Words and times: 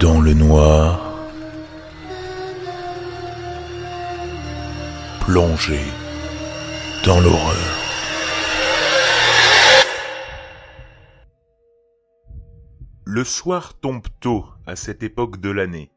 Dans 0.00 0.20
le 0.20 0.32
noir, 0.32 1.26
plongé 5.22 5.80
dans 7.04 7.18
l'horreur. 7.18 7.56
Le 13.04 13.24
soir 13.24 13.74
tombe 13.80 14.06
tôt 14.20 14.44
à 14.66 14.76
cette 14.76 15.02
époque 15.02 15.40
de 15.40 15.50
l'année. 15.50 15.90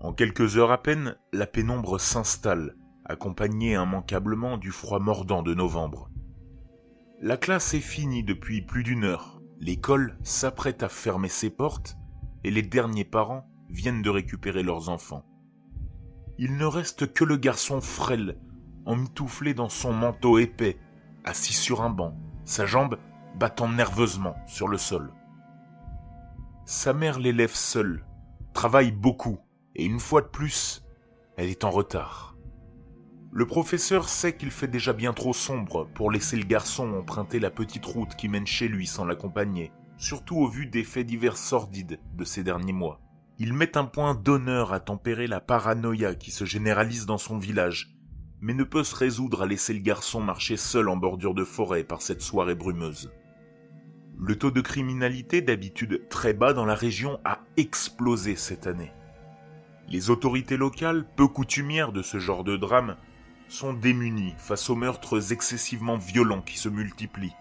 En 0.00 0.12
quelques 0.12 0.56
heures 0.56 0.72
à 0.72 0.82
peine, 0.82 1.16
la 1.32 1.46
pénombre 1.46 2.00
s'installe, 2.00 2.74
accompagnée 3.04 3.74
immanquablement 3.74 4.58
du 4.58 4.72
froid 4.72 4.98
mordant 4.98 5.44
de 5.44 5.54
novembre. 5.54 6.10
La 7.20 7.36
classe 7.36 7.72
est 7.74 7.78
finie 7.78 8.24
depuis 8.24 8.62
plus 8.62 8.82
d'une 8.82 9.04
heure. 9.04 9.40
L'école 9.60 10.18
s'apprête 10.24 10.82
à 10.82 10.88
fermer 10.88 11.28
ses 11.28 11.50
portes 11.50 11.96
et 12.44 12.50
les 12.50 12.62
derniers 12.62 13.04
parents 13.04 13.46
viennent 13.68 14.02
de 14.02 14.10
récupérer 14.10 14.62
leurs 14.62 14.88
enfants. 14.88 15.24
Il 16.38 16.56
ne 16.56 16.66
reste 16.66 17.12
que 17.12 17.24
le 17.24 17.36
garçon 17.36 17.80
frêle, 17.80 18.38
emmitouflé 18.84 19.54
dans 19.54 19.68
son 19.68 19.92
manteau 19.92 20.38
épais, 20.38 20.78
assis 21.24 21.52
sur 21.52 21.82
un 21.82 21.90
banc, 21.90 22.16
sa 22.44 22.66
jambe 22.66 22.98
battant 23.38 23.68
nerveusement 23.68 24.36
sur 24.46 24.68
le 24.68 24.78
sol. 24.78 25.12
Sa 26.64 26.92
mère 26.92 27.18
l'élève 27.18 27.54
seule, 27.54 28.04
travaille 28.52 28.92
beaucoup, 28.92 29.38
et 29.74 29.84
une 29.84 30.00
fois 30.00 30.22
de 30.22 30.26
plus, 30.26 30.84
elle 31.36 31.48
est 31.48 31.64
en 31.64 31.70
retard. 31.70 32.36
Le 33.30 33.46
professeur 33.46 34.08
sait 34.08 34.36
qu'il 34.36 34.50
fait 34.50 34.68
déjà 34.68 34.92
bien 34.92 35.14
trop 35.14 35.32
sombre 35.32 35.88
pour 35.94 36.10
laisser 36.10 36.36
le 36.36 36.44
garçon 36.44 36.92
emprunter 36.92 37.40
la 37.40 37.50
petite 37.50 37.86
route 37.86 38.14
qui 38.14 38.28
mène 38.28 38.46
chez 38.46 38.68
lui 38.68 38.86
sans 38.86 39.06
l'accompagner, 39.06 39.72
surtout 39.96 40.36
au 40.36 40.48
vu 40.48 40.66
des 40.66 40.84
faits 40.84 41.06
divers 41.06 41.36
sordides 41.36 42.00
de 42.14 42.24
ces 42.24 42.42
derniers 42.42 42.72
mois. 42.72 43.00
Il 43.38 43.52
met 43.52 43.76
un 43.76 43.84
point 43.84 44.14
d'honneur 44.14 44.72
à 44.72 44.80
tempérer 44.80 45.26
la 45.26 45.40
paranoïa 45.40 46.14
qui 46.14 46.30
se 46.30 46.44
généralise 46.44 47.06
dans 47.06 47.18
son 47.18 47.38
village, 47.38 47.96
mais 48.40 48.54
ne 48.54 48.64
peut 48.64 48.84
se 48.84 48.94
résoudre 48.94 49.42
à 49.42 49.46
laisser 49.46 49.72
le 49.72 49.80
garçon 49.80 50.20
marcher 50.20 50.56
seul 50.56 50.88
en 50.88 50.96
bordure 50.96 51.34
de 51.34 51.44
forêt 51.44 51.84
par 51.84 52.02
cette 52.02 52.22
soirée 52.22 52.54
brumeuse. 52.54 53.12
Le 54.18 54.36
taux 54.36 54.50
de 54.50 54.60
criminalité, 54.60 55.40
d'habitude 55.40 56.08
très 56.08 56.34
bas 56.34 56.52
dans 56.52 56.64
la 56.64 56.74
région, 56.74 57.18
a 57.24 57.40
explosé 57.56 58.36
cette 58.36 58.66
année. 58.66 58.92
Les 59.88 60.10
autorités 60.10 60.56
locales, 60.56 61.06
peu 61.16 61.26
coutumières 61.26 61.92
de 61.92 62.02
ce 62.02 62.18
genre 62.18 62.44
de 62.44 62.56
drame, 62.56 62.96
sont 63.48 63.74
démunis 63.74 64.34
face 64.38 64.70
aux 64.70 64.76
meurtres 64.76 65.32
excessivement 65.32 65.96
violents 65.96 66.42
qui 66.42 66.58
se 66.58 66.68
multiplient. 66.68 67.34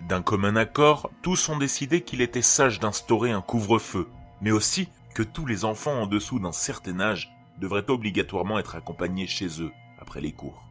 D'un 0.00 0.22
commun 0.22 0.56
accord, 0.56 1.10
tous 1.22 1.48
ont 1.48 1.58
décidé 1.58 2.02
qu'il 2.02 2.20
était 2.20 2.42
sage 2.42 2.78
d'instaurer 2.78 3.32
un 3.32 3.40
couvre-feu, 3.40 4.08
mais 4.40 4.52
aussi 4.52 4.88
que 5.14 5.22
tous 5.22 5.44
les 5.44 5.64
enfants 5.64 6.02
en 6.02 6.06
dessous 6.06 6.38
d'un 6.38 6.52
certain 6.52 7.00
âge 7.00 7.32
devraient 7.58 7.90
obligatoirement 7.90 8.58
être 8.58 8.76
accompagnés 8.76 9.26
chez 9.26 9.60
eux 9.60 9.72
après 9.98 10.20
les 10.20 10.32
cours. 10.32 10.62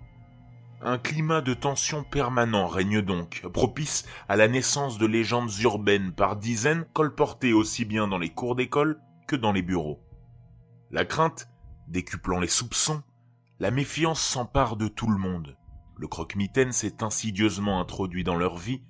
Un 0.82 0.98
climat 0.98 1.42
de 1.42 1.54
tension 1.54 2.04
permanent 2.04 2.68
règne 2.68 3.02
donc, 3.02 3.44
propice 3.52 4.06
à 4.30 4.36
la 4.36 4.48
naissance 4.48 4.98
de 4.98 5.06
légendes 5.06 5.52
urbaines 5.62 6.14
par 6.14 6.36
dizaines 6.36 6.86
colportées 6.94 7.52
aussi 7.52 7.84
bien 7.84 8.08
dans 8.08 8.20
les 8.20 8.30
cours 8.30 8.56
d'école 8.56 9.02
que 9.28 9.36
dans 9.36 9.52
les 9.52 9.64
bureaux. 9.64 10.00
La 10.92 11.04
crainte, 11.04 11.50
décuplant 11.88 12.40
les 12.40 12.48
soupçons, 12.48 13.02
la 13.60 13.72
méfiance 13.72 14.22
s'empare 14.22 14.78
de 14.78 14.88
tout 14.88 15.10
le 15.10 15.18
monde. 15.18 15.58
Le 15.98 16.08
croque-mitaine 16.08 16.72
s'est 16.72 17.04
insidieusement 17.04 17.82
introduit 17.82 18.24
dans 18.24 18.36
leur 18.36 18.56
vie 18.56 18.82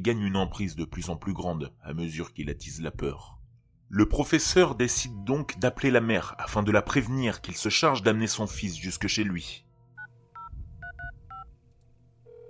gagne 0.00 0.22
une 0.22 0.36
emprise 0.36 0.76
de 0.76 0.84
plus 0.84 1.10
en 1.10 1.16
plus 1.16 1.32
grande 1.32 1.72
à 1.82 1.94
mesure 1.94 2.32
qu'il 2.32 2.50
attise 2.50 2.80
la 2.80 2.90
peur. 2.90 3.38
Le 3.88 4.08
professeur 4.08 4.74
décide 4.74 5.24
donc 5.24 5.58
d'appeler 5.58 5.90
la 5.90 6.00
mère 6.00 6.34
afin 6.38 6.62
de 6.62 6.72
la 6.72 6.82
prévenir 6.82 7.40
qu'il 7.40 7.56
se 7.56 7.68
charge 7.68 8.02
d'amener 8.02 8.26
son 8.26 8.46
fils 8.46 8.76
jusque 8.76 9.06
chez 9.06 9.22
lui. 9.22 9.64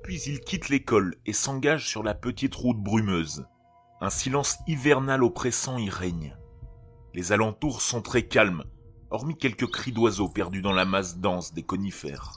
Puis 0.03 0.23
il 0.23 0.41
quitte 0.41 0.69
l'école 0.69 1.17
et 1.27 1.33
s'engage 1.33 1.89
sur 1.89 2.03
la 2.03 2.15
petite 2.15 2.55
route 2.55 2.79
brumeuse. 2.79 3.47
Un 4.01 4.09
silence 4.09 4.57
hivernal 4.67 5.23
oppressant 5.23 5.79
y 5.79 5.91
règne. 5.91 6.37
Les 7.13 7.33
alentours 7.33 7.83
sont 7.83 8.03
très 8.03 8.23
calmes, 8.23 8.65
hormis 9.11 9.37
quelques 9.37 9.71
cris 9.71 9.93
d'oiseaux 9.93 10.29
perdus 10.29 10.63
dans 10.63 10.73
la 10.73 10.85
masse 10.85 11.19
dense 11.19 11.53
des 11.53 11.65
conifères. 11.65 12.33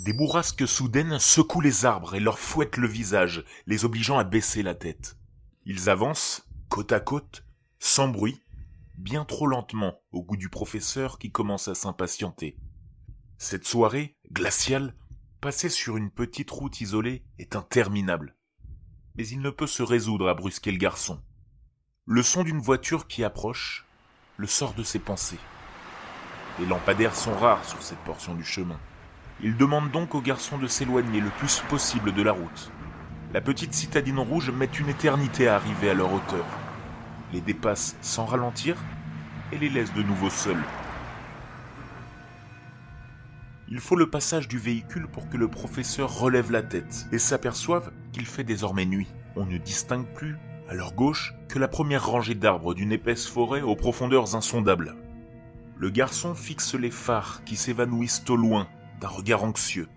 Des 0.00 0.14
bourrasques 0.14 0.66
soudaines 0.66 1.18
secouent 1.18 1.60
les 1.60 1.84
arbres 1.84 2.14
et 2.14 2.20
leur 2.20 2.38
fouettent 2.38 2.78
le 2.78 2.88
visage, 2.88 3.44
les 3.66 3.84
obligeant 3.84 4.16
à 4.16 4.24
baisser 4.24 4.62
la 4.62 4.74
tête. 4.74 5.18
Ils 5.66 5.90
avancent, 5.90 6.48
côte 6.70 6.92
à 6.92 7.00
côte, 7.00 7.44
sans 7.78 8.08
bruit, 8.08 8.40
bien 8.96 9.26
trop 9.26 9.46
lentement 9.46 10.00
au 10.12 10.22
goût 10.22 10.38
du 10.38 10.48
professeur 10.48 11.18
qui 11.18 11.30
commence 11.30 11.68
à 11.68 11.74
s'impatienter. 11.74 12.56
Cette 13.36 13.66
soirée, 13.66 14.16
glaciale, 14.32 14.96
passée 15.42 15.68
sur 15.68 15.98
une 15.98 16.10
petite 16.10 16.50
route 16.50 16.80
isolée, 16.80 17.22
est 17.38 17.54
interminable. 17.54 18.38
Mais 19.16 19.28
il 19.28 19.42
ne 19.42 19.50
peut 19.50 19.66
se 19.66 19.82
résoudre 19.82 20.30
à 20.30 20.34
brusquer 20.34 20.72
le 20.72 20.78
garçon. 20.78 21.22
Le 22.06 22.22
son 22.22 22.42
d'une 22.42 22.62
voiture 22.62 23.06
qui 23.06 23.22
approche 23.22 23.84
le 24.38 24.46
sort 24.46 24.72
de 24.72 24.82
ses 24.82 24.98
pensées. 24.98 25.40
Les 26.58 26.64
lampadaires 26.64 27.14
sont 27.14 27.36
rares 27.36 27.66
sur 27.66 27.82
cette 27.82 28.02
portion 28.04 28.34
du 28.34 28.44
chemin. 28.44 28.80
Il 29.42 29.56
demande 29.56 29.90
donc 29.90 30.14
au 30.14 30.20
garçon 30.20 30.58
de 30.58 30.66
s'éloigner 30.66 31.20
le 31.20 31.30
plus 31.30 31.62
possible 31.68 32.12
de 32.12 32.22
la 32.22 32.32
route. 32.32 32.70
La 33.32 33.40
petite 33.40 33.72
citadine 33.72 34.18
rouge 34.18 34.50
met 34.50 34.66
une 34.66 34.90
éternité 34.90 35.48
à 35.48 35.54
arriver 35.54 35.88
à 35.88 35.94
leur 35.94 36.12
hauteur. 36.12 36.44
Les 37.32 37.40
dépasse 37.40 37.96
sans 38.02 38.26
ralentir 38.26 38.76
et 39.50 39.58
les 39.58 39.70
laisse 39.70 39.94
de 39.94 40.02
nouveau 40.02 40.28
seuls. 40.28 40.62
Il 43.68 43.80
faut 43.80 43.96
le 43.96 44.10
passage 44.10 44.46
du 44.46 44.58
véhicule 44.58 45.06
pour 45.06 45.30
que 45.30 45.38
le 45.38 45.48
professeur 45.48 46.18
relève 46.18 46.50
la 46.50 46.62
tête 46.62 47.06
et 47.10 47.18
s'aperçoive 47.18 47.92
qu'il 48.12 48.26
fait 48.26 48.44
désormais 48.44 48.84
nuit. 48.84 49.08
On 49.36 49.46
ne 49.46 49.56
distingue 49.56 50.12
plus 50.12 50.36
à 50.68 50.74
leur 50.74 50.92
gauche 50.92 51.34
que 51.48 51.58
la 51.58 51.68
première 51.68 52.04
rangée 52.04 52.34
d'arbres 52.34 52.74
d'une 52.74 52.92
épaisse 52.92 53.26
forêt 53.26 53.62
aux 53.62 53.76
profondeurs 53.76 54.34
insondables. 54.34 54.96
Le 55.78 55.88
garçon 55.88 56.34
fixe 56.34 56.74
les 56.74 56.90
phares 56.90 57.42
qui 57.44 57.56
s'évanouissent 57.56 58.24
au 58.28 58.36
loin 58.36 58.68
d'un 59.00 59.08
regard 59.08 59.44
anxieux. 59.44 59.88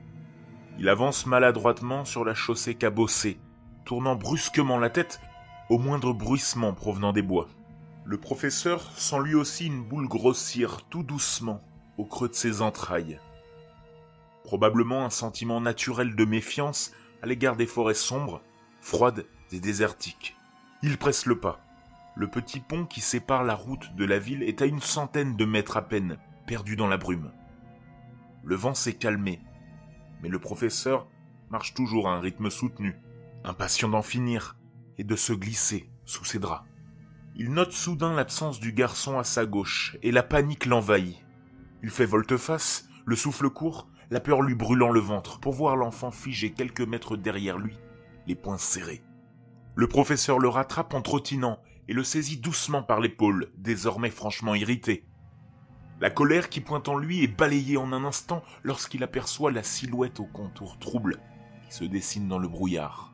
Il 0.79 0.89
avance 0.89 1.25
maladroitement 1.25 2.05
sur 2.05 2.25
la 2.25 2.33
chaussée 2.33 2.75
cabossée, 2.75 3.39
tournant 3.85 4.15
brusquement 4.15 4.79
la 4.79 4.89
tête 4.89 5.19
au 5.69 5.77
moindre 5.77 6.13
bruissement 6.13 6.73
provenant 6.73 7.13
des 7.13 7.21
bois. 7.21 7.47
Le 8.05 8.17
professeur 8.17 8.91
sent 8.97 9.19
lui 9.23 9.35
aussi 9.35 9.67
une 9.67 9.83
boule 9.83 10.07
grossir 10.07 10.81
tout 10.89 11.03
doucement 11.03 11.61
au 11.97 12.05
creux 12.05 12.29
de 12.29 12.33
ses 12.33 12.61
entrailles. 12.61 13.19
Probablement 14.43 15.05
un 15.05 15.09
sentiment 15.09 15.61
naturel 15.61 16.15
de 16.15 16.25
méfiance 16.25 16.91
à 17.21 17.27
l'égard 17.27 17.55
des 17.55 17.67
forêts 17.67 17.93
sombres, 17.93 18.41
froides 18.81 19.25
et 19.51 19.59
désertiques. 19.59 20.35
Il 20.81 20.97
presse 20.97 21.25
le 21.25 21.39
pas. 21.39 21.59
Le 22.15 22.27
petit 22.27 22.59
pont 22.59 22.85
qui 22.85 22.99
sépare 22.99 23.43
la 23.43 23.55
route 23.55 23.95
de 23.95 24.05
la 24.05 24.19
ville 24.19 24.43
est 24.43 24.61
à 24.61 24.65
une 24.65 24.81
centaine 24.81 25.35
de 25.35 25.45
mètres 25.45 25.77
à 25.77 25.81
peine, 25.81 26.17
perdu 26.45 26.75
dans 26.75 26.87
la 26.87 26.97
brume. 26.97 27.31
Le 28.43 28.55
vent 28.55 28.73
s'est 28.73 28.95
calmé, 28.95 29.41
mais 30.21 30.29
le 30.29 30.39
professeur 30.39 31.07
marche 31.49 31.73
toujours 31.73 32.09
à 32.09 32.15
un 32.15 32.19
rythme 32.19 32.49
soutenu, 32.49 32.95
impatient 33.43 33.89
d'en 33.89 34.01
finir 34.01 34.57
et 34.97 35.03
de 35.03 35.15
se 35.15 35.33
glisser 35.33 35.89
sous 36.05 36.25
ses 36.25 36.39
draps. 36.39 36.67
Il 37.35 37.51
note 37.51 37.71
soudain 37.71 38.13
l'absence 38.13 38.59
du 38.59 38.73
garçon 38.73 39.17
à 39.17 39.23
sa 39.23 39.45
gauche 39.45 39.97
et 40.03 40.11
la 40.11 40.23
panique 40.23 40.65
l'envahit. 40.65 41.17
Il 41.81 41.89
fait 41.89 42.05
volte-face, 42.05 42.87
le 43.05 43.15
souffle 43.15 43.49
court, 43.49 43.87
la 44.11 44.19
peur 44.19 44.41
lui 44.41 44.55
brûlant 44.55 44.91
le 44.91 44.99
ventre 44.99 45.39
pour 45.39 45.53
voir 45.53 45.75
l'enfant 45.75 46.11
figé 46.11 46.51
quelques 46.51 46.81
mètres 46.81 47.17
derrière 47.17 47.57
lui, 47.57 47.75
les 48.27 48.35
poings 48.35 48.57
serrés. 48.57 49.03
Le 49.75 49.87
professeur 49.87 50.37
le 50.37 50.49
rattrape 50.49 50.93
en 50.93 51.01
trottinant 51.01 51.59
et 51.87 51.93
le 51.93 52.03
saisit 52.03 52.37
doucement 52.37 52.83
par 52.83 52.99
l'épaule, 52.99 53.51
désormais 53.57 54.11
franchement 54.11 54.53
irrité. 54.53 55.05
La 56.03 56.09
colère 56.09 56.49
qui 56.49 56.59
pointe 56.59 56.89
en 56.89 56.97
lui 56.97 57.23
est 57.23 57.29
balayée 57.29 57.77
en 57.77 57.93
un 57.93 58.03
instant 58.03 58.43
lorsqu'il 58.63 59.03
aperçoit 59.03 59.53
la 59.53 59.63
silhouette 59.63 60.19
au 60.19 60.25
contour 60.25 60.77
trouble 60.77 61.21
qui 61.65 61.73
se 61.73 61.85
dessine 61.85 62.27
dans 62.27 62.39
le 62.39 62.49
brouillard. 62.49 63.13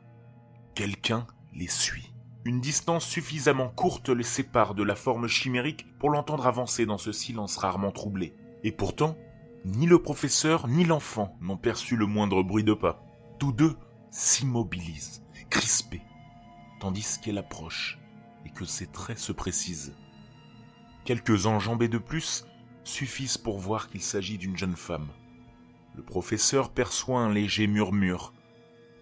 Quelqu'un 0.74 1.24
les 1.54 1.68
suit. 1.68 2.12
Une 2.44 2.60
distance 2.60 3.06
suffisamment 3.06 3.68
courte 3.68 4.08
les 4.08 4.24
sépare 4.24 4.74
de 4.74 4.82
la 4.82 4.96
forme 4.96 5.28
chimérique 5.28 5.86
pour 6.00 6.10
l'entendre 6.10 6.48
avancer 6.48 6.84
dans 6.84 6.98
ce 6.98 7.12
silence 7.12 7.58
rarement 7.58 7.92
troublé. 7.92 8.34
Et 8.64 8.72
pourtant, 8.72 9.16
ni 9.64 9.86
le 9.86 10.02
professeur 10.02 10.66
ni 10.66 10.82
l'enfant 10.82 11.36
n'ont 11.40 11.56
perçu 11.56 11.94
le 11.94 12.06
moindre 12.06 12.42
bruit 12.42 12.64
de 12.64 12.74
pas. 12.74 13.04
Tous 13.38 13.52
deux 13.52 13.76
s'immobilisent, 14.10 15.22
crispés, 15.48 16.02
tandis 16.80 17.20
qu'elle 17.22 17.38
approche 17.38 18.00
et 18.44 18.50
que 18.50 18.64
ses 18.64 18.88
traits 18.88 19.20
se 19.20 19.30
précisent. 19.30 19.94
Quelques 21.04 21.46
enjambées 21.46 21.86
de 21.86 21.98
plus 21.98 22.46
suffisent 22.84 23.38
pour 23.38 23.58
voir 23.58 23.88
qu'il 23.88 24.02
s'agit 24.02 24.38
d'une 24.38 24.56
jeune 24.56 24.76
femme. 24.76 25.08
Le 25.94 26.02
professeur 26.02 26.72
perçoit 26.72 27.20
un 27.20 27.32
léger 27.32 27.66
murmure, 27.66 28.32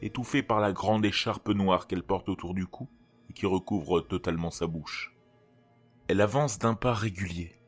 étouffé 0.02 0.42
par 0.42 0.60
la 0.60 0.72
grande 0.72 1.04
écharpe 1.04 1.48
noire 1.48 1.86
qu'elle 1.86 2.02
porte 2.02 2.28
autour 2.28 2.54
du 2.54 2.66
cou 2.66 2.88
et 3.30 3.32
qui 3.32 3.46
recouvre 3.46 4.00
totalement 4.00 4.50
sa 4.50 4.66
bouche. 4.66 5.14
Elle 6.08 6.20
avance 6.20 6.58
d'un 6.58 6.74
pas 6.74 6.94
régulier, 6.94 7.60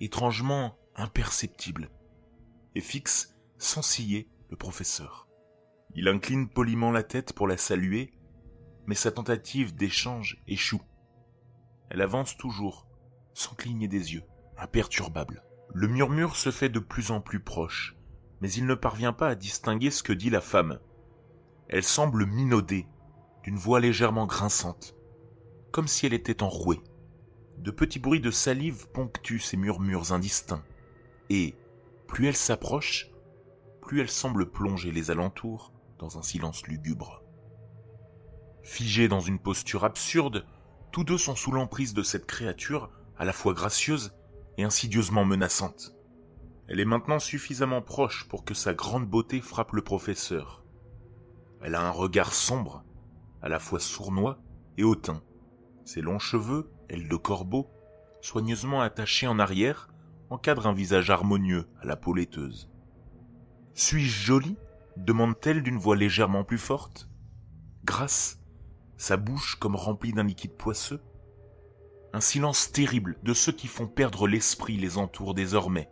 étrangement 0.00 0.76
imperceptible, 0.96 1.90
et 2.74 2.80
fixe, 2.80 3.36
sans 3.58 3.82
ciller, 3.82 4.28
le 4.50 4.56
professeur. 4.56 5.28
Il 5.94 6.08
incline 6.08 6.48
poliment 6.48 6.90
la 6.90 7.02
tête 7.02 7.32
pour 7.32 7.46
la 7.46 7.56
saluer, 7.56 8.12
mais 8.86 8.94
sa 8.94 9.10
tentative 9.10 9.74
d'échange 9.74 10.42
échoue. 10.46 10.82
Elle 11.90 12.02
avance 12.02 12.36
toujours, 12.36 12.86
sans 13.34 13.54
cligner 13.54 13.88
des 13.88 14.14
yeux, 14.14 14.24
imperturbable. 14.58 15.42
Le 15.74 15.88
murmure 15.88 16.36
se 16.36 16.50
fait 16.50 16.68
de 16.68 16.78
plus 16.78 17.10
en 17.10 17.20
plus 17.20 17.40
proche, 17.40 17.96
mais 18.40 18.50
il 18.52 18.66
ne 18.66 18.74
parvient 18.74 19.12
pas 19.12 19.28
à 19.28 19.34
distinguer 19.34 19.90
ce 19.90 20.02
que 20.02 20.12
dit 20.12 20.30
la 20.30 20.40
femme. 20.40 20.78
Elle 21.68 21.84
semble 21.84 22.26
minauder, 22.26 22.86
d'une 23.42 23.56
voix 23.56 23.80
légèrement 23.80 24.26
grinçante, 24.26 24.96
comme 25.72 25.88
si 25.88 26.06
elle 26.06 26.14
était 26.14 26.42
enrouée. 26.42 26.80
De 27.58 27.70
petits 27.70 27.98
bruits 27.98 28.20
de 28.20 28.30
salive 28.30 28.88
ponctuent 28.88 29.40
ces 29.40 29.56
murmures 29.56 30.12
indistincts, 30.12 30.64
et, 31.30 31.54
plus 32.06 32.28
elle 32.28 32.36
s'approche, 32.36 33.10
plus 33.80 34.00
elle 34.00 34.10
semble 34.10 34.50
plonger 34.50 34.92
les 34.92 35.10
alentours 35.10 35.72
dans 35.98 36.18
un 36.18 36.22
silence 36.22 36.66
lugubre. 36.66 37.22
Figés 38.62 39.08
dans 39.08 39.20
une 39.20 39.38
posture 39.38 39.84
absurde, 39.84 40.44
tous 40.90 41.04
deux 41.04 41.18
sont 41.18 41.36
sous 41.36 41.52
l'emprise 41.52 41.94
de 41.94 42.02
cette 42.02 42.26
créature 42.26 42.90
à 43.16 43.24
la 43.24 43.32
fois 43.32 43.54
gracieuse 43.54 44.12
et 44.58 44.64
insidieusement 44.64 45.24
menaçante. 45.24 45.94
Elle 46.68 46.80
est 46.80 46.84
maintenant 46.84 47.18
suffisamment 47.18 47.82
proche 47.82 48.26
pour 48.28 48.44
que 48.44 48.54
sa 48.54 48.74
grande 48.74 49.06
beauté 49.06 49.40
frappe 49.40 49.72
le 49.72 49.82
professeur. 49.82 50.64
Elle 51.62 51.74
a 51.74 51.86
un 51.86 51.90
regard 51.90 52.32
sombre, 52.32 52.84
à 53.42 53.48
la 53.48 53.58
fois 53.58 53.80
sournois 53.80 54.38
et 54.76 54.84
hautain. 54.84 55.22
Ses 55.84 56.00
longs 56.00 56.18
cheveux, 56.18 56.70
ailes 56.88 57.08
de 57.08 57.16
corbeau, 57.16 57.70
soigneusement 58.20 58.82
attachés 58.82 59.26
en 59.26 59.38
arrière, 59.38 59.88
encadrent 60.30 60.66
un 60.66 60.72
visage 60.72 61.10
harmonieux 61.10 61.66
à 61.80 61.86
la 61.86 61.96
peau 61.96 62.12
laiteuse. 62.12 62.68
Suis-je 63.74 64.24
jolie? 64.24 64.56
demande-t-elle 64.96 65.62
d'une 65.62 65.76
voix 65.76 65.94
légèrement 65.94 66.42
plus 66.42 66.58
forte. 66.58 67.08
Grasse, 67.84 68.40
sa 68.96 69.16
bouche 69.16 69.56
comme 69.56 69.76
remplie 69.76 70.12
d'un 70.12 70.24
liquide 70.24 70.56
poisseux. 70.56 71.02
Un 72.16 72.22
silence 72.22 72.72
terrible 72.72 73.18
de 73.24 73.34
ceux 73.34 73.52
qui 73.52 73.68
font 73.68 73.86
perdre 73.86 74.26
l'esprit 74.26 74.78
les 74.78 74.96
entoure 74.96 75.34
désormais. 75.34 75.90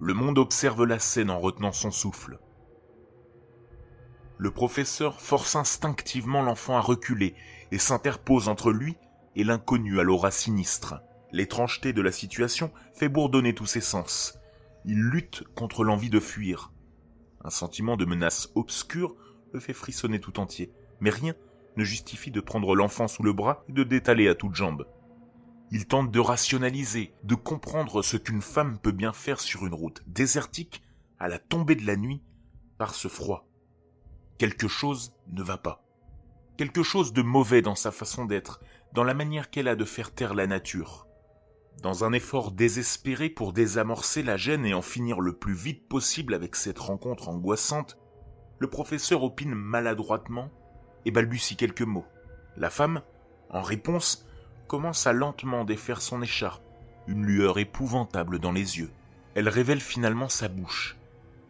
Le 0.00 0.12
monde 0.12 0.38
observe 0.38 0.84
la 0.84 0.98
scène 0.98 1.30
en 1.30 1.38
retenant 1.38 1.70
son 1.70 1.92
souffle. 1.92 2.40
Le 4.38 4.50
professeur 4.50 5.20
force 5.20 5.54
instinctivement 5.54 6.42
l'enfant 6.42 6.76
à 6.76 6.80
reculer 6.80 7.36
et 7.70 7.78
s'interpose 7.78 8.48
entre 8.48 8.72
lui 8.72 8.96
et 9.36 9.44
l'inconnu 9.44 10.00
à 10.00 10.02
l'aura 10.02 10.32
sinistre. 10.32 10.96
L'étrangeté 11.30 11.92
de 11.92 12.02
la 12.02 12.10
situation 12.10 12.72
fait 12.92 13.08
bourdonner 13.08 13.54
tous 13.54 13.66
ses 13.66 13.80
sens. 13.80 14.40
Il 14.84 14.98
lutte 14.98 15.44
contre 15.54 15.84
l'envie 15.84 16.10
de 16.10 16.18
fuir. 16.18 16.72
Un 17.44 17.50
sentiment 17.50 17.96
de 17.96 18.04
menace 18.04 18.50
obscure 18.56 19.14
le 19.52 19.60
fait 19.60 19.74
frissonner 19.74 20.18
tout 20.18 20.40
entier, 20.40 20.72
mais 20.98 21.10
rien 21.10 21.36
ne 21.76 21.84
justifie 21.84 22.32
de 22.32 22.40
prendre 22.40 22.74
l'enfant 22.74 23.06
sous 23.06 23.22
le 23.22 23.32
bras 23.32 23.64
et 23.68 23.72
de 23.72 23.84
détaler 23.84 24.26
à 24.26 24.34
toutes 24.34 24.56
jambes. 24.56 24.84
Il 25.74 25.86
tente 25.86 26.12
de 26.12 26.20
rationaliser, 26.20 27.12
de 27.24 27.34
comprendre 27.34 28.00
ce 28.02 28.16
qu'une 28.16 28.42
femme 28.42 28.78
peut 28.78 28.92
bien 28.92 29.12
faire 29.12 29.40
sur 29.40 29.66
une 29.66 29.74
route 29.74 30.04
désertique 30.06 30.84
à 31.18 31.26
la 31.26 31.40
tombée 31.40 31.74
de 31.74 31.84
la 31.84 31.96
nuit 31.96 32.22
par 32.78 32.94
ce 32.94 33.08
froid. 33.08 33.48
Quelque 34.38 34.68
chose 34.68 35.16
ne 35.32 35.42
va 35.42 35.58
pas. 35.58 35.84
Quelque 36.56 36.84
chose 36.84 37.12
de 37.12 37.22
mauvais 37.22 37.60
dans 37.60 37.74
sa 37.74 37.90
façon 37.90 38.24
d'être, 38.24 38.60
dans 38.92 39.02
la 39.02 39.14
manière 39.14 39.50
qu'elle 39.50 39.66
a 39.66 39.74
de 39.74 39.84
faire 39.84 40.14
taire 40.14 40.34
la 40.34 40.46
nature. 40.46 41.08
Dans 41.82 42.04
un 42.04 42.12
effort 42.12 42.52
désespéré 42.52 43.28
pour 43.28 43.52
désamorcer 43.52 44.22
la 44.22 44.36
gêne 44.36 44.66
et 44.66 44.74
en 44.74 44.82
finir 44.82 45.20
le 45.20 45.32
plus 45.32 45.54
vite 45.54 45.88
possible 45.88 46.34
avec 46.34 46.54
cette 46.54 46.78
rencontre 46.78 47.28
angoissante, 47.28 47.98
le 48.60 48.70
professeur 48.70 49.24
opine 49.24 49.56
maladroitement 49.56 50.52
et 51.04 51.10
balbutie 51.10 51.56
quelques 51.56 51.82
mots. 51.82 52.06
La 52.56 52.70
femme, 52.70 53.02
en 53.50 53.62
réponse, 53.62 54.24
commence 54.66 55.06
à 55.06 55.12
lentement 55.12 55.64
défaire 55.64 56.00
son 56.00 56.22
écharpe, 56.22 56.62
une 57.06 57.24
lueur 57.24 57.58
épouvantable 57.58 58.38
dans 58.38 58.52
les 58.52 58.78
yeux. 58.78 58.90
Elle 59.34 59.48
révèle 59.48 59.80
finalement 59.80 60.28
sa 60.28 60.48
bouche, 60.48 60.96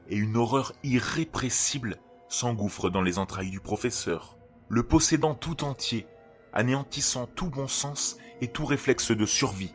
et 0.08 0.16
une 0.16 0.36
horreur 0.36 0.72
irrépressible 0.82 1.98
s'engouffre 2.28 2.90
dans 2.90 3.02
les 3.02 3.18
entrailles 3.18 3.50
du 3.50 3.60
professeur, 3.60 4.36
le 4.68 4.82
possédant 4.82 5.34
tout 5.34 5.64
entier, 5.64 6.06
anéantissant 6.52 7.26
tout 7.26 7.50
bon 7.50 7.68
sens 7.68 8.18
et 8.40 8.48
tout 8.48 8.64
réflexe 8.64 9.10
de 9.10 9.26
survie. 9.26 9.74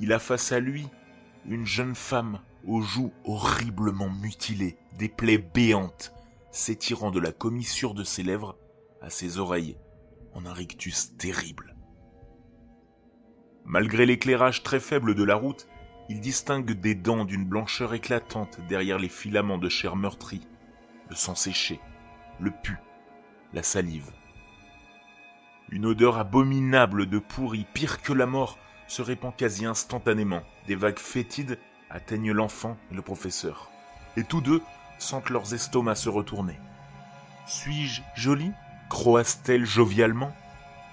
Il 0.00 0.12
a 0.12 0.18
face 0.18 0.52
à 0.52 0.60
lui 0.60 0.88
une 1.46 1.66
jeune 1.66 1.94
femme 1.94 2.40
aux 2.66 2.80
joues 2.80 3.12
horriblement 3.24 4.08
mutilées, 4.08 4.76
des 4.98 5.08
plaies 5.08 5.38
béantes, 5.38 6.12
s'étirant 6.50 7.10
de 7.10 7.20
la 7.20 7.32
commissure 7.32 7.94
de 7.94 8.04
ses 8.04 8.22
lèvres 8.22 8.56
à 9.02 9.10
ses 9.10 9.38
oreilles 9.38 9.76
en 10.34 10.46
un 10.46 10.52
rictus 10.52 11.16
terrible. 11.16 11.74
Malgré 13.64 14.04
l'éclairage 14.04 14.62
très 14.62 14.80
faible 14.80 15.14
de 15.14 15.24
la 15.24 15.36
route, 15.36 15.66
il 16.08 16.20
distingue 16.20 16.72
des 16.72 16.94
dents 16.94 17.24
d'une 17.24 17.46
blancheur 17.46 17.94
éclatante 17.94 18.60
derrière 18.68 18.98
les 18.98 19.08
filaments 19.08 19.58
de 19.58 19.68
chair 19.68 19.96
meurtrie, 19.96 20.46
le 21.08 21.16
sang 21.16 21.34
séché, 21.34 21.80
le 22.40 22.50
pu, 22.50 22.76
la 23.54 23.62
salive. 23.62 24.10
Une 25.70 25.86
odeur 25.86 26.18
abominable 26.18 27.06
de 27.06 27.18
pourri, 27.18 27.66
pire 27.72 28.02
que 28.02 28.12
la 28.12 28.26
mort, 28.26 28.58
se 28.86 29.00
répand 29.00 29.34
quasi 29.34 29.64
instantanément. 29.64 30.42
Des 30.66 30.74
vagues 30.74 30.98
fétides 30.98 31.58
atteignent 31.88 32.32
l'enfant 32.32 32.76
et 32.90 32.94
le 32.94 33.02
professeur. 33.02 33.70
Et 34.16 34.24
tous 34.24 34.42
deux 34.42 34.60
sentent 34.98 35.30
leurs 35.30 35.54
estomacs 35.54 35.96
se 35.96 36.10
retourner. 36.10 36.58
Suis-je 37.46 38.02
jolie 38.14 38.52
croasse-t-elle 38.88 39.64
jovialement, 39.64 40.34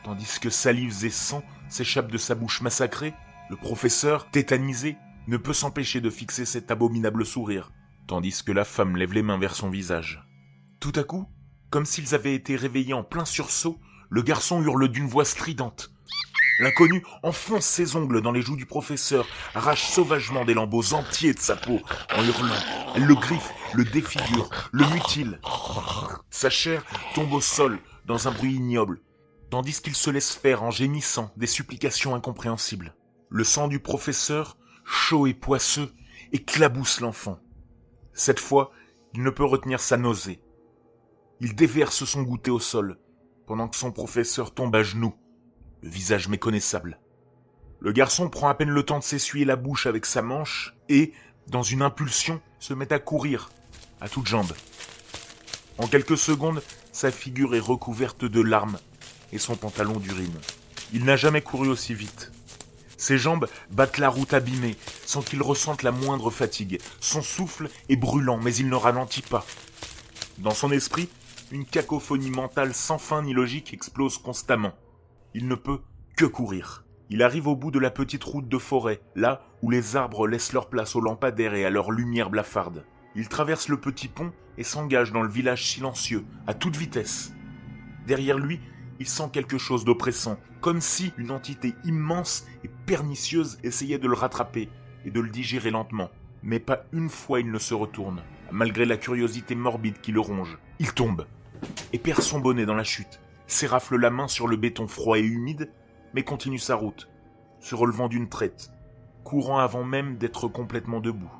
tandis 0.03 0.39
que 0.39 0.49
salives 0.49 1.05
et 1.05 1.09
sang 1.09 1.43
s'échappent 1.69 2.11
de 2.11 2.17
sa 2.17 2.35
bouche 2.35 2.61
massacrée 2.61 3.13
Le 3.49 3.55
professeur, 3.55 4.29
tétanisé, 4.29 4.97
ne 5.27 5.37
peut 5.37 5.53
s'empêcher 5.53 6.01
de 6.01 6.09
fixer 6.09 6.45
cet 6.45 6.71
abominable 6.71 7.25
sourire, 7.25 7.71
tandis 8.07 8.43
que 8.43 8.51
la 8.51 8.65
femme 8.65 8.97
lève 8.97 9.13
les 9.13 9.23
mains 9.23 9.37
vers 9.37 9.55
son 9.55 9.69
visage. 9.69 10.23
Tout 10.79 10.93
à 10.95 11.03
coup, 11.03 11.27
comme 11.69 11.85
s'ils 11.85 12.15
avaient 12.15 12.35
été 12.35 12.55
réveillés 12.55 12.93
en 12.93 13.03
plein 13.03 13.25
sursaut, 13.25 13.79
le 14.09 14.21
garçon 14.21 14.61
hurle 14.61 14.89
d'une 14.89 15.07
voix 15.07 15.25
stridente. 15.25 15.91
L'inconnu 16.59 17.03
enfonce 17.23 17.65
ses 17.65 17.95
ongles 17.95 18.21
dans 18.21 18.31
les 18.31 18.41
joues 18.41 18.57
du 18.57 18.65
professeur, 18.65 19.25
arrache 19.55 19.87
sauvagement 19.87 20.45
des 20.45 20.53
lambeaux 20.53 20.93
entiers 20.93 21.33
de 21.33 21.39
sa 21.39 21.55
peau, 21.55 21.79
en 22.15 22.23
hurlant. 22.23 22.53
Elle 22.95 23.05
le 23.05 23.15
griffe, 23.15 23.51
le 23.73 23.83
défigure, 23.85 24.49
le 24.71 24.85
mutile. 24.93 25.39
Sa 26.29 26.49
chair 26.49 26.83
tombe 27.15 27.33
au 27.33 27.41
sol 27.41 27.79
dans 28.05 28.27
un 28.27 28.31
bruit 28.31 28.53
ignoble, 28.53 29.01
tandis 29.49 29.81
qu'il 29.81 29.95
se 29.95 30.09
laisse 30.09 30.33
faire 30.33 30.63
en 30.63 30.71
gémissant 30.71 31.31
des 31.37 31.47
supplications 31.47 32.15
incompréhensibles. 32.15 32.95
Le 33.29 33.43
sang 33.43 33.67
du 33.67 33.79
professeur, 33.79 34.57
chaud 34.83 35.27
et 35.27 35.33
poisseux, 35.33 35.91
éclabousse 36.31 36.99
l'enfant. 36.99 37.39
Cette 38.13 38.39
fois, 38.39 38.71
il 39.13 39.23
ne 39.23 39.29
peut 39.29 39.45
retenir 39.45 39.79
sa 39.79 39.97
nausée. 39.97 40.41
Il 41.39 41.55
déverse 41.55 42.03
son 42.05 42.23
goûter 42.23 42.51
au 42.51 42.59
sol, 42.59 42.97
pendant 43.47 43.67
que 43.67 43.75
son 43.75 43.91
professeur 43.91 44.53
tombe 44.53 44.75
à 44.75 44.83
genoux, 44.83 45.15
le 45.81 45.89
visage 45.89 46.27
méconnaissable. 46.27 46.99
Le 47.79 47.91
garçon 47.91 48.29
prend 48.29 48.47
à 48.47 48.53
peine 48.53 48.69
le 48.69 48.83
temps 48.83 48.99
de 48.99 49.03
s'essuyer 49.03 49.43
la 49.43 49.55
bouche 49.55 49.87
avec 49.87 50.05
sa 50.05 50.21
manche 50.21 50.75
et, 50.87 51.13
dans 51.47 51.63
une 51.63 51.81
impulsion, 51.81 52.39
se 52.59 52.73
met 52.75 52.93
à 52.93 52.99
courir, 52.99 53.49
à 54.01 54.09
toutes 54.09 54.27
jambes. 54.27 54.53
En 55.77 55.87
quelques 55.87 56.17
secondes, 56.17 56.61
sa 56.91 57.11
figure 57.11 57.55
est 57.55 57.59
recouverte 57.59 58.25
de 58.25 58.41
larmes 58.41 58.77
et 59.31 59.37
son 59.37 59.55
pantalon 59.55 59.97
d'urine. 59.99 60.37
Il 60.93 61.05
n'a 61.05 61.15
jamais 61.15 61.41
couru 61.41 61.69
aussi 61.69 61.93
vite. 61.93 62.31
Ses 62.97 63.17
jambes 63.17 63.47
battent 63.71 63.97
la 63.97 64.09
route 64.09 64.33
abîmée 64.33 64.75
sans 65.05 65.21
qu'il 65.21 65.41
ressente 65.41 65.83
la 65.83 65.91
moindre 65.91 66.29
fatigue. 66.29 66.79
Son 66.99 67.21
souffle 67.21 67.69
est 67.89 67.95
brûlant, 67.95 68.37
mais 68.37 68.53
il 68.53 68.69
ne 68.69 68.75
ralentit 68.75 69.21
pas. 69.21 69.45
Dans 70.37 70.53
son 70.53 70.71
esprit, 70.71 71.09
une 71.51 71.65
cacophonie 71.65 72.29
mentale 72.29 72.73
sans 72.73 72.97
fin 72.97 73.23
ni 73.23 73.33
logique 73.33 73.73
explose 73.73 74.17
constamment. 74.17 74.73
Il 75.33 75.47
ne 75.47 75.55
peut 75.55 75.79
que 76.15 76.25
courir. 76.25 76.83
Il 77.09 77.23
arrive 77.23 77.47
au 77.47 77.55
bout 77.55 77.71
de 77.71 77.79
la 77.79 77.91
petite 77.91 78.23
route 78.23 78.47
de 78.47 78.57
forêt, 78.57 79.01
là 79.15 79.41
où 79.61 79.69
les 79.69 79.95
arbres 79.95 80.27
laissent 80.27 80.53
leur 80.53 80.69
place 80.69 80.95
aux 80.95 81.01
lampadaires 81.01 81.53
et 81.53 81.65
à 81.65 81.69
leur 81.69 81.91
lumière 81.91 82.29
blafarde. 82.29 82.85
Il 83.15 83.27
traverse 83.27 83.67
le 83.67 83.79
petit 83.79 84.07
pont 84.07 84.31
et 84.57 84.63
s'engage 84.63 85.11
dans 85.11 85.21
le 85.21 85.29
village 85.29 85.65
silencieux, 85.65 86.25
à 86.47 86.53
toute 86.53 86.75
vitesse. 86.75 87.33
Derrière 88.07 88.37
lui, 88.37 88.59
il 88.99 89.07
sent 89.07 89.29
quelque 89.33 89.57
chose 89.57 89.85
d'oppressant, 89.85 90.37
comme 90.59 90.81
si 90.81 91.11
une 91.17 91.31
entité 91.31 91.73
immense 91.83 92.45
et 92.63 92.69
pernicieuse 92.85 93.57
essayait 93.63 93.97
de 93.97 94.07
le 94.07 94.13
rattraper 94.13 94.69
et 95.05 95.11
de 95.11 95.19
le 95.19 95.29
digérer 95.29 95.71
lentement. 95.71 96.09
Mais 96.43 96.59
pas 96.59 96.85
une 96.91 97.09
fois 97.09 97.39
il 97.39 97.51
ne 97.51 97.59
se 97.59 97.73
retourne, 97.73 98.21
malgré 98.51 98.85
la 98.85 98.97
curiosité 98.97 99.55
morbide 99.55 99.99
qui 100.01 100.11
le 100.11 100.19
ronge. 100.19 100.57
Il 100.79 100.93
tombe 100.93 101.25
et 101.93 101.99
perd 101.99 102.21
son 102.21 102.39
bonnet 102.39 102.65
dans 102.65 102.75
la 102.75 102.83
chute, 102.83 103.19
s'érafle 103.47 103.97
la 103.97 104.09
main 104.09 104.27
sur 104.27 104.47
le 104.47 104.57
béton 104.57 104.87
froid 104.87 105.17
et 105.17 105.23
humide 105.23 105.69
mais 106.13 106.23
continue 106.23 106.59
sa 106.59 106.75
route, 106.75 107.09
se 107.59 107.75
relevant 107.75 108.07
d'une 108.07 108.29
traite, 108.29 108.71
courant 109.23 109.59
avant 109.59 109.83
même 109.83 110.17
d'être 110.17 110.47
complètement 110.47 110.99
debout. 110.99 111.31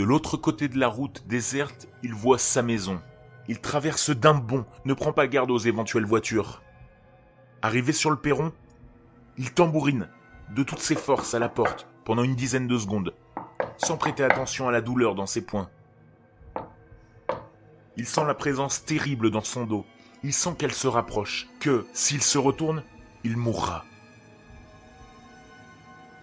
De 0.00 0.04
l'autre 0.06 0.38
côté 0.38 0.68
de 0.68 0.78
la 0.78 0.88
route 0.88 1.24
déserte, 1.26 1.86
il 2.02 2.14
voit 2.14 2.38
sa 2.38 2.62
maison. 2.62 3.02
Il 3.48 3.60
traverse 3.60 4.08
d'un 4.08 4.32
bond, 4.32 4.64
ne 4.86 4.94
prend 4.94 5.12
pas 5.12 5.26
garde 5.26 5.50
aux 5.50 5.58
éventuelles 5.58 6.06
voitures. 6.06 6.62
Arrivé 7.60 7.92
sur 7.92 8.08
le 8.08 8.16
perron, 8.16 8.50
il 9.36 9.52
tambourine 9.52 10.08
de 10.56 10.62
toutes 10.62 10.78
ses 10.78 10.94
forces 10.94 11.34
à 11.34 11.38
la 11.38 11.50
porte 11.50 11.86
pendant 12.06 12.22
une 12.22 12.34
dizaine 12.34 12.66
de 12.66 12.78
secondes, 12.78 13.12
sans 13.76 13.98
prêter 13.98 14.24
attention 14.24 14.66
à 14.66 14.72
la 14.72 14.80
douleur 14.80 15.14
dans 15.14 15.26
ses 15.26 15.42
poings. 15.42 15.68
Il 17.98 18.06
sent 18.06 18.24
la 18.26 18.32
présence 18.32 18.82
terrible 18.86 19.30
dans 19.30 19.44
son 19.44 19.66
dos. 19.66 19.84
Il 20.22 20.32
sent 20.32 20.54
qu'elle 20.56 20.72
se 20.72 20.88
rapproche, 20.88 21.46
que, 21.60 21.86
s'il 21.92 22.22
se 22.22 22.38
retourne, 22.38 22.84
il 23.22 23.36
mourra. 23.36 23.84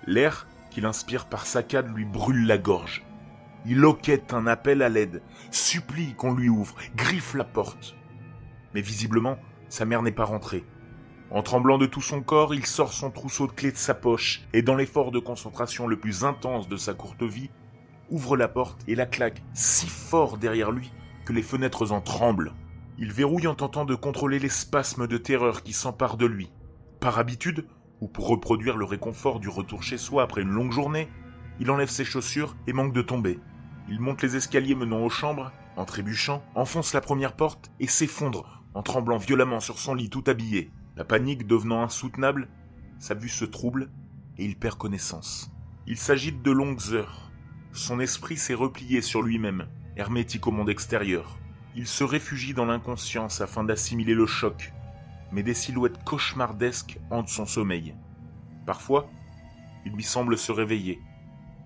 L'air 0.07 0.47
qu'il 0.71 0.87
inspire 0.87 1.27
par 1.27 1.45
saccade 1.45 1.95
lui 1.95 2.05
brûle 2.05 2.47
la 2.47 2.57
gorge. 2.57 3.06
Il 3.65 3.77
loquette 3.77 4.33
un 4.33 4.47
appel 4.47 4.81
à 4.81 4.89
l'aide, 4.89 5.21
supplie 5.51 6.13
qu'on 6.13 6.33
lui 6.33 6.49
ouvre, 6.49 6.75
griffe 6.95 7.33
la 7.33 7.43
porte. 7.43 7.95
Mais 8.73 8.81
visiblement, 8.81 9.37
sa 9.69 9.85
mère 9.85 10.01
n'est 10.01 10.11
pas 10.11 10.25
rentrée. 10.25 10.65
En 11.29 11.43
tremblant 11.43 11.77
de 11.77 11.85
tout 11.85 12.01
son 12.01 12.21
corps, 12.21 12.53
il 12.53 12.65
sort 12.65 12.93
son 12.93 13.11
trousseau 13.11 13.47
de 13.47 13.51
clés 13.51 13.73
de 13.73 13.77
sa 13.77 13.93
poche 13.93 14.43
et 14.53 14.61
dans 14.61 14.75
l'effort 14.75 15.11
de 15.11 15.19
concentration 15.19 15.87
le 15.87 15.99
plus 15.99 16.23
intense 16.23 16.69
de 16.69 16.77
sa 16.77 16.93
courte 16.93 17.23
vie, 17.23 17.49
ouvre 18.09 18.37
la 18.37 18.47
porte 18.47 18.81
et 18.87 18.95
la 18.95 19.05
claque 19.05 19.43
si 19.53 19.87
fort 19.87 20.37
derrière 20.37 20.71
lui 20.71 20.91
que 21.25 21.33
les 21.33 21.41
fenêtres 21.41 21.91
en 21.91 21.99
tremblent. 21.99 22.53
Il 22.97 23.11
verrouille 23.11 23.47
en 23.47 23.55
tentant 23.55 23.83
de 23.83 23.95
contrôler 23.95 24.39
les 24.39 24.49
spasmes 24.49 25.07
de 25.07 25.17
terreur 25.17 25.63
qui 25.63 25.73
s'emparent 25.73 26.15
de 26.15 26.25
lui. 26.25 26.49
Par 27.01 27.19
habitude, 27.19 27.67
ou 27.99 28.07
pour 28.07 28.27
reproduire 28.27 28.77
le 28.77 28.85
réconfort 28.85 29.39
du 29.39 29.49
retour 29.49 29.83
chez 29.83 29.97
soi 29.97 30.23
après 30.23 30.41
une 30.41 30.49
longue 30.49 30.71
journée, 30.71 31.09
il 31.59 31.71
enlève 31.71 31.89
ses 31.89 32.05
chaussures 32.05 32.55
et 32.67 32.73
manque 32.73 32.93
de 32.93 33.01
tomber. 33.01 33.39
Il 33.89 33.99
monte 33.99 34.21
les 34.21 34.35
escaliers 34.35 34.75
menant 34.75 35.01
aux 35.01 35.09
chambres, 35.09 35.51
en 35.75 35.85
trébuchant, 35.85 36.43
enfonce 36.55 36.93
la 36.93 37.01
première 37.01 37.35
porte 37.35 37.71
et 37.79 37.87
s'effondre 37.87 38.63
en 38.73 38.83
tremblant 38.83 39.17
violemment 39.17 39.59
sur 39.59 39.79
son 39.79 39.95
lit 39.95 40.09
tout 40.09 40.23
habillé. 40.27 40.71
La 40.95 41.03
panique 41.03 41.47
devenant 41.47 41.81
insoutenable, 41.81 42.47
sa 42.99 43.13
vue 43.13 43.29
se 43.29 43.45
trouble 43.45 43.89
et 44.37 44.45
il 44.45 44.55
perd 44.55 44.77
connaissance. 44.77 45.51
Il 45.87 45.97
s'agite 45.97 46.41
de 46.43 46.51
longues 46.51 46.93
heures. 46.93 47.31
Son 47.71 47.99
esprit 47.99 48.37
s'est 48.37 48.53
replié 48.53 49.01
sur 49.01 49.21
lui-même, 49.21 49.67
hermétique 49.95 50.47
au 50.47 50.51
monde 50.51 50.69
extérieur. 50.69 51.39
Il 51.75 51.87
se 51.87 52.03
réfugie 52.03 52.53
dans 52.53 52.65
l'inconscience 52.65 53.41
afin 53.41 53.63
d'assimiler 53.63 54.13
le 54.13 54.25
choc, 54.25 54.73
mais 55.31 55.43
des 55.43 55.53
silhouettes 55.53 56.03
cauchemardesques 56.03 56.99
hantent 57.09 57.29
son 57.29 57.45
sommeil. 57.45 57.95
Parfois, 58.65 59.09
il 59.85 59.93
lui 59.93 60.03
semble 60.03 60.37
se 60.37 60.51
réveiller, 60.51 60.99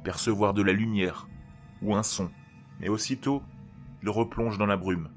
percevoir 0.03 0.53
de 0.53 0.61
la 0.61 0.73
lumière 0.73 1.27
ou 1.81 1.95
un 1.95 2.03
son, 2.03 2.29
mais 2.79 2.89
aussitôt, 2.89 3.43
il 4.01 4.09
replonge 4.09 4.57
dans 4.57 4.65
la 4.65 4.77
brume. 4.77 5.09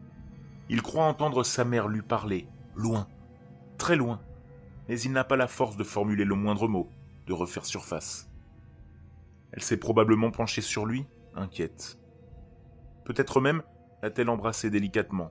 Il 0.68 0.82
croit 0.82 1.04
entendre 1.04 1.44
sa 1.44 1.64
mère 1.64 1.88
lui 1.88 2.02
parler, 2.02 2.48
loin, 2.74 3.06
très 3.78 3.96
loin, 3.96 4.20
mais 4.88 5.00
il 5.00 5.12
n'a 5.12 5.24
pas 5.24 5.36
la 5.36 5.48
force 5.48 5.76
de 5.76 5.84
formuler 5.84 6.24
le 6.24 6.34
moindre 6.34 6.68
mot, 6.68 6.90
de 7.26 7.32
refaire 7.32 7.66
surface. 7.66 8.30
Elle 9.52 9.62
s'est 9.62 9.76
probablement 9.76 10.30
penchée 10.30 10.62
sur 10.62 10.86
lui, 10.86 11.06
inquiète. 11.34 11.98
Peut-être 13.04 13.40
même 13.40 13.62
l'a-t-elle 14.02 14.28
embrassé 14.28 14.70
délicatement. 14.70 15.30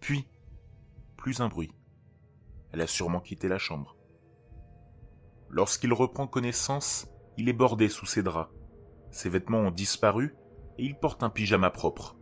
Puis, 0.00 0.28
plus 1.16 1.40
un 1.40 1.48
bruit. 1.48 1.72
Elle 2.72 2.80
a 2.80 2.86
sûrement 2.86 3.20
quitté 3.20 3.48
la 3.48 3.58
chambre. 3.58 3.96
Lorsqu'il 5.48 5.92
reprend 5.92 6.26
connaissance, 6.26 7.08
il 7.36 7.48
est 7.48 7.52
bordé 7.52 7.88
sous 7.88 8.06
ses 8.06 8.22
draps. 8.22 8.52
Ses 9.14 9.28
vêtements 9.28 9.60
ont 9.60 9.70
disparu 9.70 10.34
et 10.76 10.84
il 10.84 10.96
porte 10.96 11.22
un 11.22 11.30
pyjama 11.30 11.70
propre. 11.70 12.16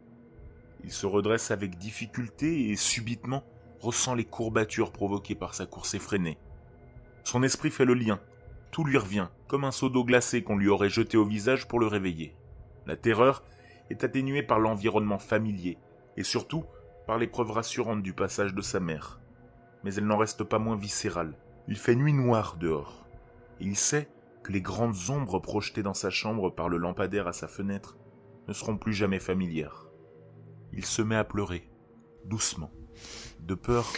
Il 0.85 0.93
se 0.93 1.07
redresse 1.07 1.51
avec 1.51 1.79
difficulté 1.79 2.69
et 2.69 2.77
subitement 2.77 3.45
ressent 3.81 4.15
les 4.15 4.27
courbatures 4.27 4.93
provoquées 4.93 5.35
par 5.35 5.55
sa 5.55 5.65
course 5.65 5.95
effrénée. 5.95 6.37
Son 7.25 7.43
esprit 7.43 7.71
fait 7.71 7.87
le 7.87 7.95
lien. 7.95 8.21
Tout 8.73 8.85
lui 8.85 8.99
revient, 8.99 9.29
comme 9.49 9.65
un 9.65 9.71
seau 9.71 9.89
d'eau 9.89 10.05
glacée 10.05 10.43
qu'on 10.43 10.59
lui 10.59 10.69
aurait 10.69 10.91
jeté 10.91 11.17
au 11.17 11.25
visage 11.25 11.67
pour 11.67 11.81
le 11.81 11.87
réveiller. 11.87 12.37
La 12.85 12.97
terreur 12.97 13.43
est 13.89 14.05
atténuée 14.05 14.43
par 14.43 14.59
l'environnement 14.59 15.19
familier, 15.19 15.79
et 16.19 16.25
surtout 16.25 16.67
par 17.07 17.17
l'épreuve 17.17 17.53
rassurante 17.53 18.03
du 18.03 18.13
passage 18.13 18.53
de 18.53 18.61
sa 18.61 18.81
mère. 18.81 19.19
Mais 19.83 19.95
elle 19.95 20.07
n'en 20.07 20.19
reste 20.19 20.45
pas 20.45 20.59
moins 20.59 20.77
viscérale. 20.77 21.39
Il 21.69 21.79
fait 21.79 21.97
nuit 21.97 22.13
noire 22.13 22.57
dehors, 22.61 23.07
il 23.61 23.77
sait 23.77 24.11
que 24.43 24.53
les 24.53 24.61
grandes 24.61 25.11
ombres 25.11 25.39
projetées 25.39 25.83
dans 25.83 25.95
sa 25.95 26.11
chambre 26.11 26.51
par 26.51 26.69
le 26.69 26.77
lampadaire 26.77 27.27
à 27.27 27.33
sa 27.33 27.49
fenêtre 27.49 27.97
ne 28.49 28.53
seront 28.53 28.77
plus 28.77 28.93
jamais 28.93 29.21
familières. 29.21 29.87
Il 30.73 30.85
se 30.85 31.03
met 31.03 31.17
à 31.17 31.25
pleurer, 31.25 31.69
doucement, 32.25 32.73
de 33.41 33.55
peur, 33.55 33.93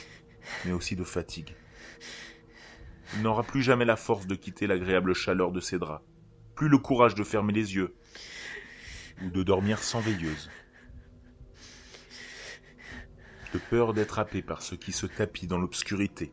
mais 0.65 0.73
aussi 0.73 0.97
de 0.97 1.05
fatigue. 1.05 1.55
Il 3.15 3.23
n'aura 3.23 3.43
plus 3.43 3.63
jamais 3.63 3.85
la 3.85 3.97
force 3.97 4.27
de 4.27 4.35
quitter 4.35 4.67
l'agréable 4.67 5.15
chaleur 5.15 5.53
de 5.53 5.61
ses 5.61 5.79
draps, 5.79 6.05
plus 6.55 6.69
le 6.69 6.79
courage 6.79 7.15
de 7.15 7.25
fermer 7.25 7.53
les 7.53 7.75
yeux, 7.75 7.95
ou 9.23 9.31
de 9.31 9.43
dormir 9.43 9.79
sans 9.79 10.01
veilleuse. 10.01 10.51
De 13.53 13.59
peur 13.71 13.95
d'être 13.95 14.19
happé 14.19 14.43
par 14.43 14.63
ce 14.63 14.75
qui 14.75 14.91
se 14.91 15.07
tapit 15.07 15.47
dans 15.47 15.59
l'obscurité. 15.59 16.33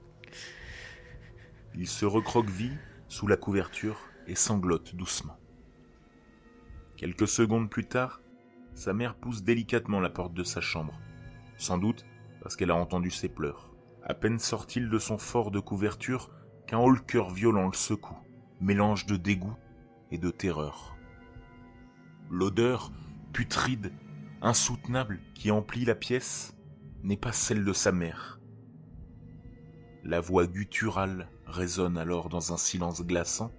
Il 1.76 1.88
se 1.88 2.06
recroqueville 2.06 2.80
sous 3.12 3.28
la 3.28 3.36
couverture 3.36 4.00
et 4.26 4.36
sanglote 4.36 4.96
doucement. 4.96 5.38
Quelques 6.96 7.28
secondes 7.28 7.70
plus 7.70 7.86
tard, 7.86 8.22
sa 8.74 8.94
mère 8.94 9.16
pousse 9.16 9.44
délicatement 9.44 10.00
la 10.00 10.10
porte 10.10 10.34
de 10.34 10.46
sa 10.46 10.62
chambre, 10.62 10.98
sans 11.58 11.78
doute 11.78 12.06
parce 12.42 12.56
qu'elle 12.56 12.72
a 12.72 12.76
entendu 12.76 13.12
ses 13.12 13.28
pleurs. 13.28 13.70
À 14.02 14.14
peine 14.14 14.40
sort-il 14.40 14.90
de 14.90 14.98
son 14.98 15.18
fort 15.18 15.52
de 15.52 15.60
couverture 15.60 16.32
qu'un 16.68 16.78
haut-cœur 16.78 17.32
violent 17.32 17.68
le 17.68 17.74
secoue, 17.74 18.18
mélange 18.62 19.06
de 19.06 19.18
dégoût 19.18 19.58
et 20.10 20.18
de 20.18 20.32
terreur. 20.32 20.96
L'odeur, 22.30 22.94
putride, 23.34 23.92
insoutenable, 24.42 25.20
qui 25.34 25.52
emplit 25.52 25.84
la 25.84 25.96
pièce, 25.96 26.56
n'est 27.04 27.18
pas 27.18 27.34
celle 27.34 27.66
de 27.66 27.74
sa 27.74 27.92
mère. 27.92 28.40
La 30.06 30.22
voix 30.22 30.48
gutturale 30.48 31.28
résonne 31.52 31.98
alors 31.98 32.30
dans 32.30 32.54
un 32.54 32.58
silence 32.58 33.04
glaçant. 33.04 33.52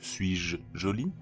Suis-je 0.00 0.56
jolie 0.74 1.12